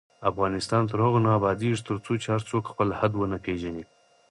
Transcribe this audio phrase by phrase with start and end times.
[0.31, 3.83] افغانستان تر هغو نه ابادیږي، ترڅو هر څوک خپل حد ونه پیژني.